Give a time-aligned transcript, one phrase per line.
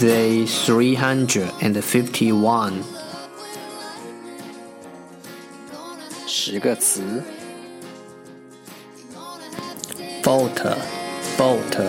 [0.00, 2.72] Day 351.
[6.26, 7.22] 十个词。
[10.22, 10.76] Boat
[11.38, 11.80] boat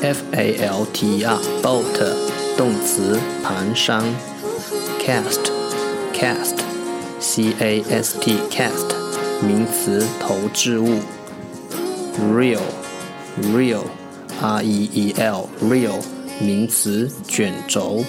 [0.00, 2.14] f a l t r boat
[2.56, 4.04] 动词盘山
[5.00, 5.50] cast
[6.14, 6.60] cast
[7.18, 8.94] c a s t cast
[9.42, 11.00] 名词投掷物。
[12.32, 12.62] Reel
[13.52, 13.82] reel
[14.40, 18.04] r e e l reel 名词卷轴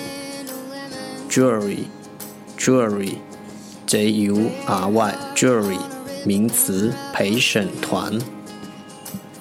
[1.30, 5.80] ，jewelry，jewelry，j u r y，jewelry，
[6.23, 8.19] 名词陪审团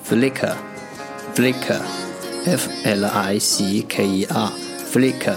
[0.08, 5.36] ，flicker，flicker，f l i c k e r，flicker，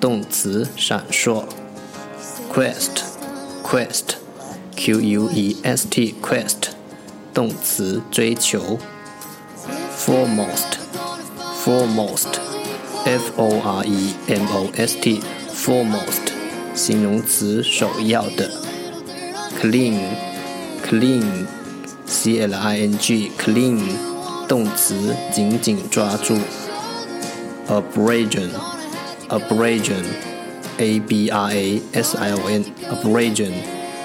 [0.00, 1.42] 动词闪烁
[2.54, 6.68] ，quest，quest，q u e s t，quest，
[7.34, 8.78] 动词追求
[9.98, 12.61] ，foremost，foremost。
[13.04, 15.20] F O R E M O S T
[15.52, 16.32] foremost
[16.74, 18.48] 形容词首要的
[19.60, 19.98] clean
[20.84, 21.46] clean
[22.06, 23.80] C L I N G clean
[24.46, 26.38] 动词紧紧抓住
[27.68, 28.50] abrasion
[29.28, 30.04] abrasion
[30.78, 33.52] A B R A S I O N abrasion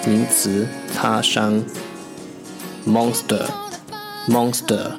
[0.07, 1.63] 名词擦伤
[2.88, 3.45] monster
[4.27, 4.94] monster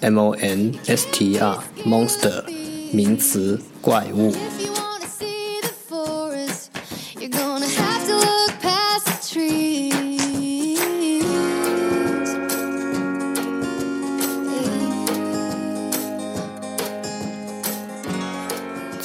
[0.00, 2.53] M O N S T R monster
[2.93, 4.33] 名词怪物。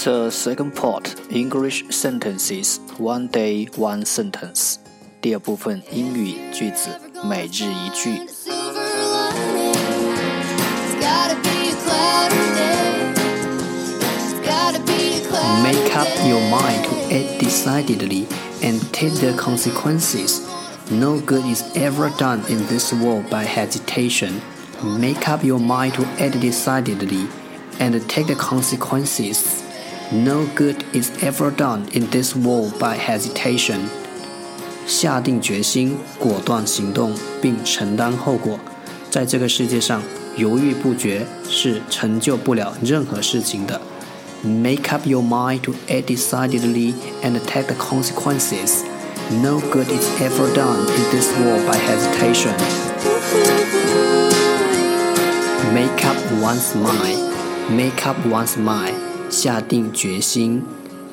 [0.05, 4.77] The second part English sentences one day one sentence。
[5.23, 6.91] 第二部分英语句子
[7.25, 8.38] 每日一句。
[16.39, 18.27] your mind to act decidedly
[18.63, 20.41] and take the consequences.
[20.91, 24.41] No good is ever done in this world by hesitation.
[24.83, 27.27] Make up your mind to act decidedly
[27.81, 29.63] and take the consequences.
[30.13, 33.89] No good is ever done in this world by hesitation.
[34.87, 38.61] 下定决心，果断行动，并承担后果。
[39.11, 40.03] 在这个世界上，
[40.37, 43.81] 犹豫不决是成就不了任何事情的。
[44.45, 48.85] Make up your mind to act decidedly and take the consequences.
[49.31, 52.53] No good is ever done in this world by hesitation.
[55.73, 57.35] Make up one's mind.
[57.75, 58.95] Make up one's mind.
[59.31, 60.63] 下定决心。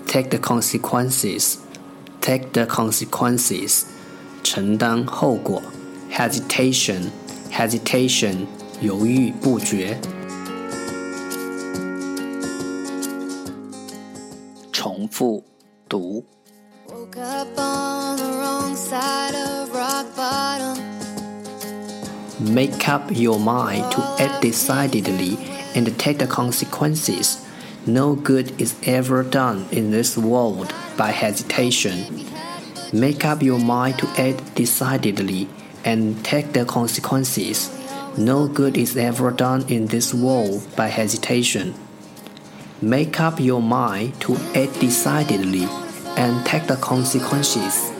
[0.05, 1.55] Take the consequences.
[2.19, 3.85] Take the consequences.
[4.43, 5.63] 承担后果。
[6.11, 7.11] Hesitation.
[7.49, 8.45] Hesitation.
[8.81, 9.97] 犹豫不决。
[14.85, 15.43] 重复
[15.87, 16.23] 读。
[22.39, 25.37] Make up your mind to act decidedly
[25.75, 27.45] and take the consequences.
[27.85, 32.25] No good is ever done in this world by hesitation.
[32.91, 35.47] Make up your mind to act decidedly
[35.85, 37.69] and take the consequences.
[38.17, 41.73] No good is ever done in this world by hesitation.
[42.81, 45.67] Make up your mind to act decidedly
[46.17, 47.91] and take the consequences.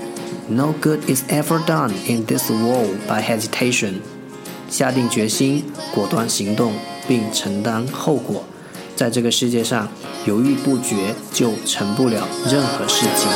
[0.49, 4.01] No good is ever done in this world by hesitation.
[4.69, 6.73] 下定决心，果断行动，
[7.07, 8.43] 并承担后果。
[8.95, 9.87] 在这个世界上，
[10.25, 13.29] 犹豫不决就成不了任何事情。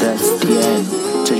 [0.00, 0.95] That's the end.